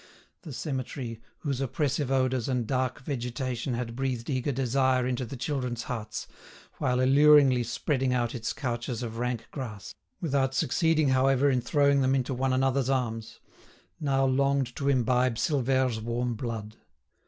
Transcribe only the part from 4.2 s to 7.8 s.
eager desire into the children's hearts, while alluringly